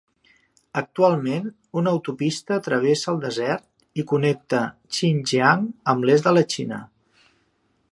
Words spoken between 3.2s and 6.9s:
desert i connecta Xinjiang amb l'est de la Xina.